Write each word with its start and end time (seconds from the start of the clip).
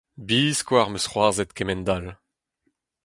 Biskoazh 0.27 0.89
'm 0.89 0.97
eus 0.97 1.07
c'hoarzhet 1.09 1.51
kement-all 1.57 2.07